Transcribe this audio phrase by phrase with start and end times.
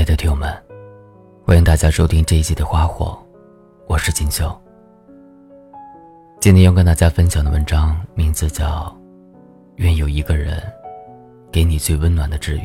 [0.00, 0.50] 亲爱的听友们，
[1.44, 3.18] 欢迎大家收听这一集的《花火》，
[3.86, 4.58] 我是锦绣。
[6.40, 8.84] 今天要跟大家分享的文章名字叫
[9.76, 10.58] 《愿有一个人
[11.52, 12.60] 给你最温暖的治愈》。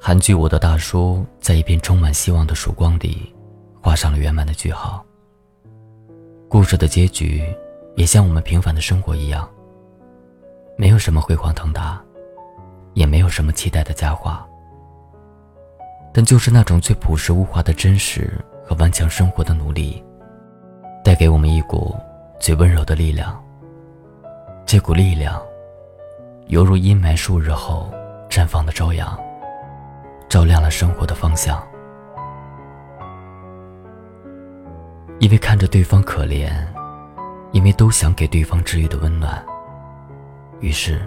[0.00, 3.32] 韩剧《我的大叔》在一片充满希望的曙光里，
[3.80, 5.06] 画上了圆满的句号。
[6.48, 7.44] 故事的结局
[7.94, 9.48] 也像我们平凡的生活一样。
[10.80, 12.00] 没有什么辉煌腾达，
[12.94, 14.46] 也没有什么期待的佳话，
[16.14, 18.32] 但就是那种最朴实无华的真实
[18.64, 20.00] 和顽强生活的努力，
[21.02, 21.96] 带给我们一股
[22.38, 23.42] 最温柔的力量。
[24.64, 25.42] 这股力量，
[26.46, 27.92] 犹如阴霾数日后
[28.30, 29.18] 绽放的朝阳，
[30.28, 31.60] 照亮了生活的方向。
[35.18, 36.52] 因为看着对方可怜，
[37.50, 39.44] 因为都想给对方治愈的温暖。
[40.60, 41.00] 于是，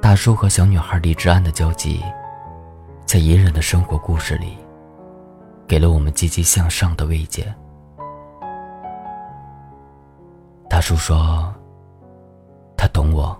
[0.00, 2.00] 大叔和小女孩李志安的交集，
[3.04, 4.56] 在隐忍的生活故事里，
[5.66, 7.52] 给了我们积极向上的慰藉。
[10.68, 11.52] 大叔说
[12.78, 13.36] ：“他懂我，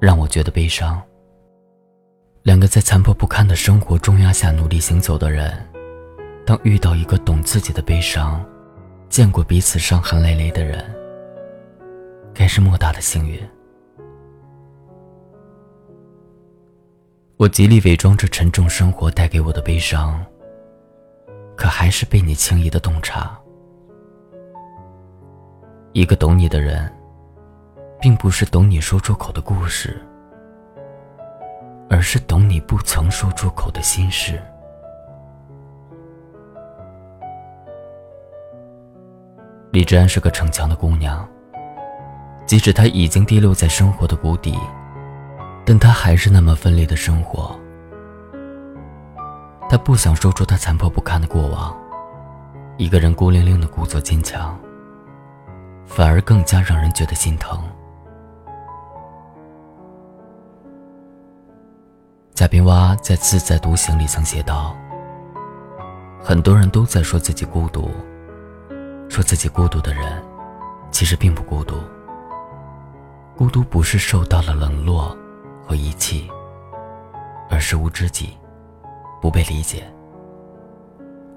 [0.00, 1.00] 让我觉得悲伤。”
[2.42, 5.52] 两个在残破不堪的生活重压下努力行走的人，
[6.44, 8.44] 当遇到一个懂自己的悲伤、
[9.08, 10.84] 见过彼此伤痕累累的人，
[12.34, 13.40] 该是莫大的幸运。
[17.38, 20.26] 我极力伪装着沉重生活带给我的悲伤，
[21.56, 23.38] 可还是被你轻易的洞察。
[25.92, 26.92] 一个懂你的人，
[28.00, 30.04] 并不是懂你说出口的故事，
[31.88, 34.42] 而是懂你不曾说出口的心事。
[39.70, 41.24] 李志安是个逞强的姑娘，
[42.46, 44.58] 即使她已经跌落在生活的谷底。
[45.68, 47.54] 但他还是那么奋力的生活。
[49.68, 51.76] 他不想说出他残破不堪的过往，
[52.78, 54.58] 一个人孤零零的故作坚强，
[55.84, 57.62] 反而更加让人觉得心疼。
[62.32, 64.74] 贾冰蛙在《自在独行》里曾写道
[66.18, 67.90] ：“很多人都在说自己孤独，
[69.10, 70.22] 说自己孤独的人，
[70.90, 71.76] 其实并不孤独。
[73.36, 75.14] 孤独不是受到了冷落。”
[75.68, 76.30] 和遗弃，
[77.50, 78.34] 而是无知己，
[79.20, 79.84] 不被理解。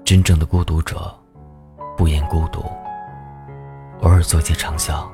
[0.04, 1.14] 真正的孤独者，
[1.98, 2.64] 不言孤独，
[4.00, 5.06] 偶尔做些长啸，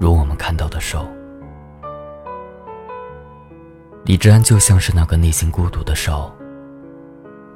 [0.00, 1.06] 如我们看到的兽。
[4.04, 6.32] 李治安就像是那个内心孤独的兽，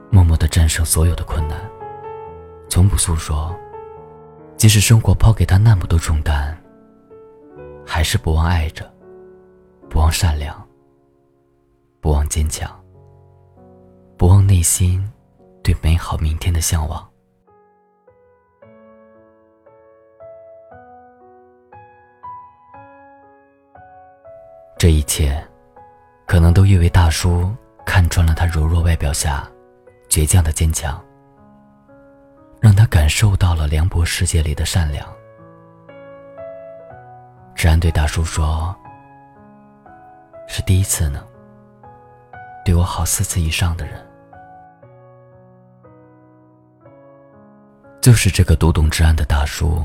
[0.09, 1.59] 默默的战胜所有的困难，
[2.69, 3.53] 从不诉说，
[4.56, 6.56] 即使生活抛给他那么多重担，
[7.84, 8.89] 还是不忘爱着。
[9.89, 10.67] 不忘善良，
[12.01, 12.71] 不忘坚强，
[14.17, 15.11] 不忘内心
[15.63, 17.09] 对美好明天的向往。
[24.79, 25.43] 这一切，
[26.27, 27.51] 可能都因为大叔
[27.85, 29.51] 看穿了他柔弱外表下
[30.09, 31.03] 倔强的坚强，
[32.61, 35.09] 让他感受到了凉薄世界里的善良。
[37.55, 38.77] 志安对大叔说。
[40.47, 41.23] 是第一次呢，
[42.65, 44.05] 对我好四次以上的人，
[48.01, 49.83] 就是这个读懂之安的大叔，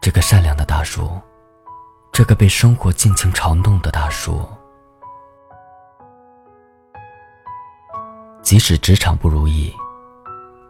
[0.00, 1.20] 这个善良的大叔，
[2.12, 4.48] 这个被生活尽情嘲弄的大叔。
[8.42, 9.74] 即使职场不如意，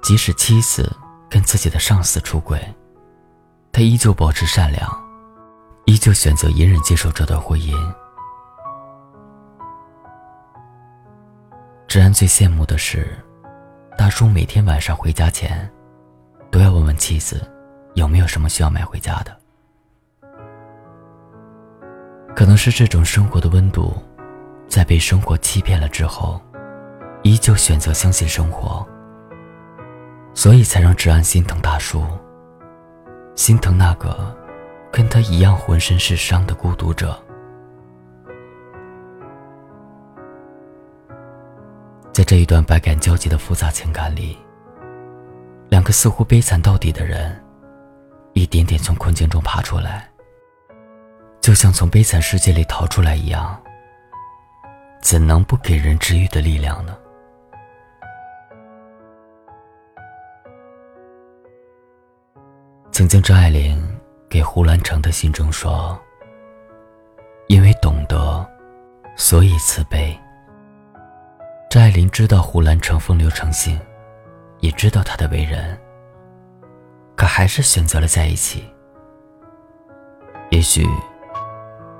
[0.03, 0.94] 即使妻子
[1.29, 2.59] 跟自己的上司出轨，
[3.73, 4.91] 他依旧保持善良，
[5.84, 7.75] 依旧选择隐忍接受这段婚姻。
[11.93, 13.07] 治安最羡慕的是，
[13.99, 15.71] 大叔每天晚上回家前，
[16.51, 17.47] 都要问问妻子，
[17.93, 19.37] 有没有什么需要买回家的。
[22.35, 23.94] 可能是这种生活的温度，
[24.67, 26.41] 在被生活欺骗了之后，
[27.25, 28.88] 依旧选择相信生活，
[30.33, 32.03] 所以才让治安心疼大叔，
[33.37, 34.35] 心疼那个
[34.91, 37.22] 跟他一样浑身是伤的孤独者。
[42.32, 44.38] 这一段百感交集的复杂情感里，
[45.69, 47.38] 两个似乎悲惨到底的人，
[48.32, 50.11] 一点点从困境中爬出来，
[51.43, 53.62] 就像从悲惨世界里逃出来一样，
[55.02, 56.96] 怎能不给人治愈的力量呢？
[62.93, 63.78] 曾经，张爱玲
[64.31, 66.00] 给胡兰成的信中说
[67.49, 68.50] ：“因为懂得，
[69.17, 70.19] 所以慈悲。
[71.73, 73.81] 张爱玲知道胡兰成风流成性，
[74.61, 75.81] 也知道他的为人，
[77.17, 78.71] 可还是选择了在一起。
[80.51, 80.87] 也许，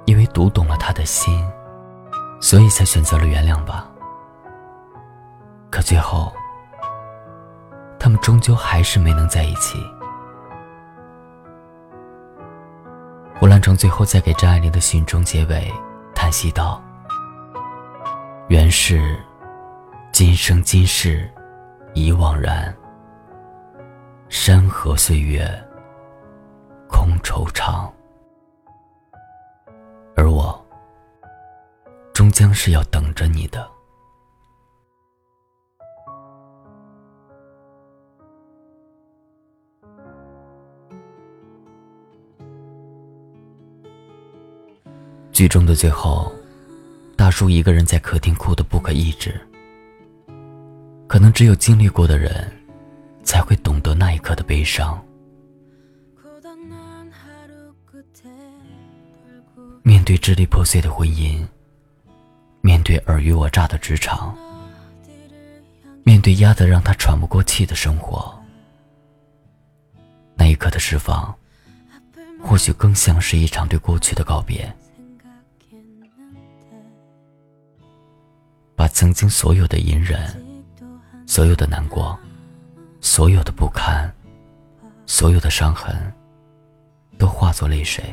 [0.05, 1.43] 因为读懂了他的心，
[2.39, 3.91] 所以才选择了原谅吧。
[5.71, 6.31] 可最后，
[7.99, 9.83] 他们终究还是没能在一起。
[13.41, 15.73] 胡兰成最后在给张爱玲的信中结尾
[16.15, 16.79] 叹息道
[18.49, 19.19] ：“原是。”
[20.13, 21.27] 今生今世
[21.95, 22.73] 已惘然，
[24.29, 25.43] 山河岁月
[26.87, 27.91] 空惆怅，
[30.15, 30.63] 而我
[32.13, 33.67] 终将是要等着你的。
[45.33, 46.31] 剧中的最后，
[47.17, 49.41] 大叔一个人在客厅哭得不可抑制。
[51.13, 52.51] 可能只有经历过的人，
[53.23, 54.99] 才会懂得那一刻的悲伤。
[59.83, 61.47] 面对支离破碎的婚姻，
[62.63, 64.35] 面对尔虞我诈的职场，
[66.03, 68.35] 面对压得让他喘不过气的生活，
[70.35, 71.37] 那一刻的释放，
[72.43, 74.75] 或许更像是一场对过去的告别，
[78.75, 80.51] 把曾经所有的隐忍。
[81.35, 82.15] 所有的难过，
[83.01, 84.15] 所有的不堪，
[85.07, 86.13] 所有的伤痕，
[87.17, 88.05] 都化作泪水，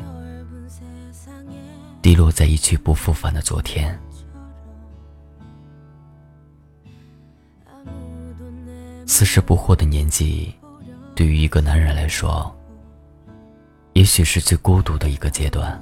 [2.01, 3.99] 滴落在一去不复返的昨天。
[9.05, 10.55] 四十不惑的年纪，
[11.13, 12.49] 对于一个男人来说，
[13.91, 15.77] 也许是最孤独的一个阶段。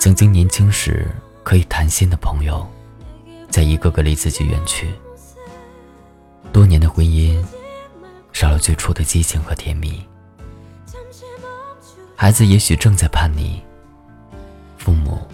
[0.00, 1.06] 曾经年轻时
[1.44, 2.66] 可以谈心的朋友。
[3.50, 4.92] 在一个个离自己远去，
[6.52, 7.42] 多年的婚姻
[8.32, 10.06] 少了最初的激情和甜蜜。
[12.14, 13.62] 孩子也许正在叛逆，
[14.76, 15.26] 父母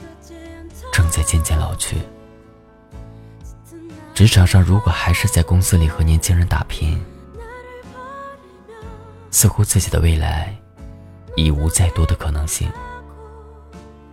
[0.93, 1.97] 正在渐渐老去。
[4.15, 7.03] 职场上如果还是在公司里和年轻人打拼，
[9.31, 10.57] 似乎自己的未来
[11.37, 12.71] 已无再多的可能性，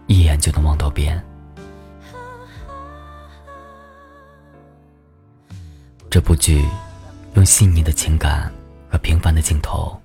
[0.08, 1.24] 一眼就能望到边。
[6.12, 6.68] 这部剧
[7.36, 8.52] 用细腻的情感
[8.90, 9.98] 和平凡的镜头，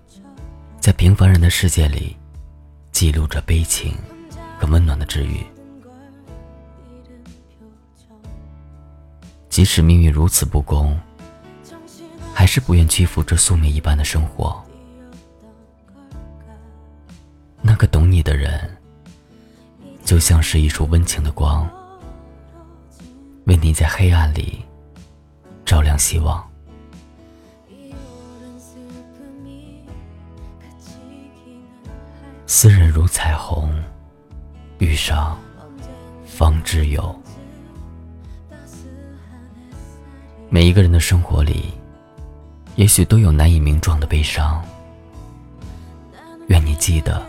[0.78, 2.16] 在平凡人的世界里
[2.92, 3.92] 记录着悲情
[4.56, 5.44] 和温暖的治愈。
[9.48, 10.96] 即使命运如此不公，
[12.32, 14.64] 还是不愿屈服这宿命一般的生活。
[17.60, 18.76] 那个懂你的人，
[20.04, 21.68] 就像是一束温情的光，
[23.46, 24.64] 为你在黑暗里。
[25.66, 26.42] 照亮希望。
[32.46, 33.68] 斯人如彩虹，
[34.78, 35.36] 遇上
[36.24, 37.14] 方知有。
[40.48, 41.74] 每一个人的生活里，
[42.76, 44.64] 也许都有难以名状的悲伤。
[46.46, 47.26] 愿你记得，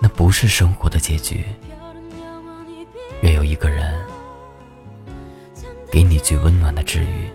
[0.00, 1.46] 那不是生活的结局。
[3.22, 3.83] 愿有一个人。
[5.94, 7.30] 给你最温暖的治愈。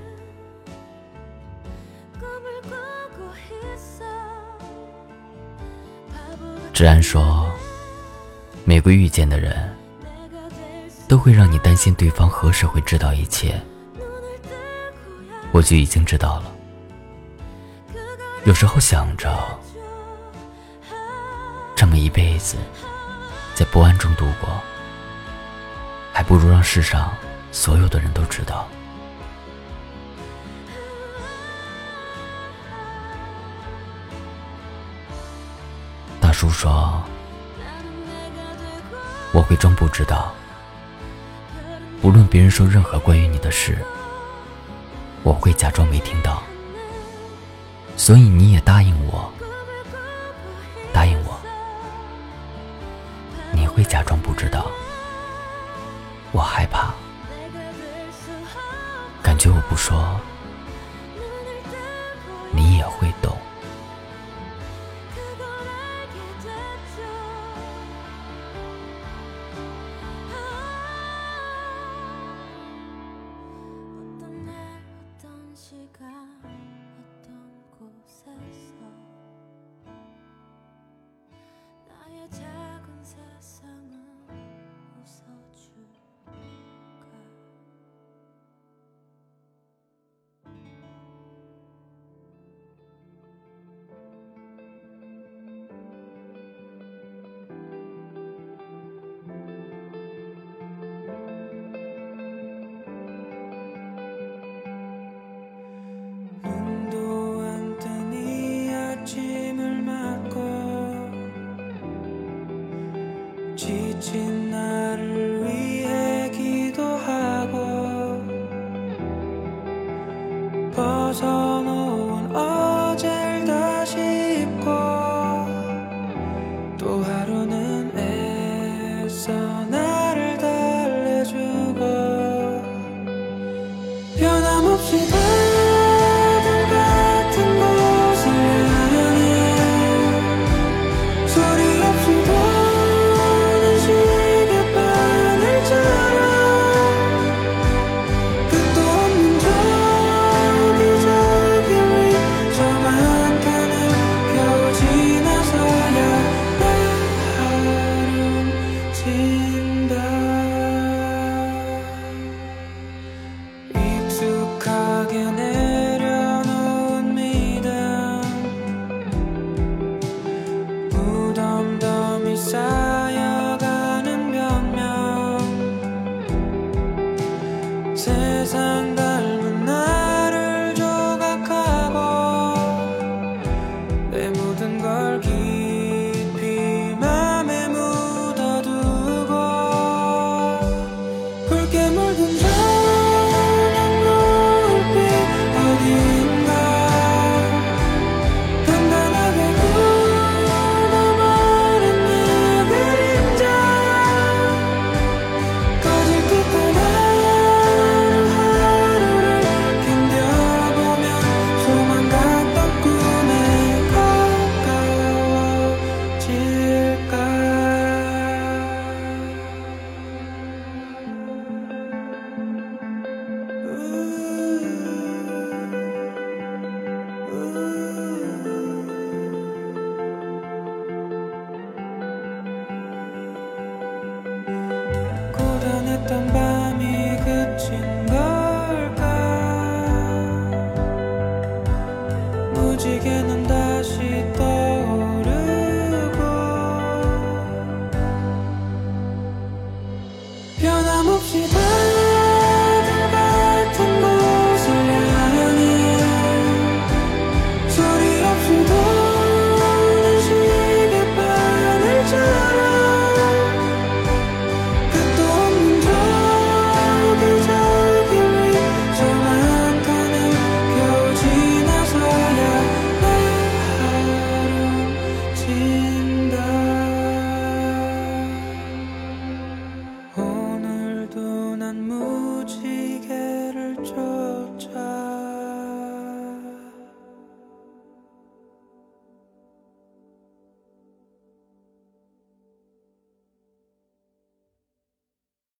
[6.73, 7.49] 治安说，
[8.65, 9.73] 每个遇见的人，
[11.07, 13.57] 都会让你担心对方何时会知道一切。
[15.53, 16.51] 我就已经知道了。
[18.43, 19.57] 有时候想着，
[21.77, 22.57] 这么一辈子，
[23.55, 24.49] 在不安中度过，
[26.11, 27.15] 还不如让世上。
[27.51, 28.67] 所有的人都知道。
[36.21, 37.03] 大叔说
[39.33, 40.33] ：“我会装不知道，
[42.01, 43.77] 无论别人说任何关于你的事，
[45.23, 46.43] 我会假装没听到。
[47.97, 49.29] 所以你也答应我，
[50.93, 51.37] 答应我，
[53.51, 54.67] 你会假装不知道。
[56.31, 56.93] 我害怕。”
[59.39, 60.19] 就不说，
[62.51, 63.37] 你也会懂。